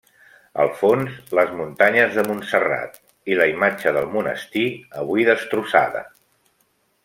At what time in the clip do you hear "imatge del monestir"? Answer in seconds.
3.53-4.65